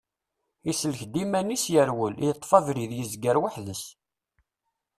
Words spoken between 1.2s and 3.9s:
iman-is, yerwel, yeṭṭef abrid, yezger weḥd-s.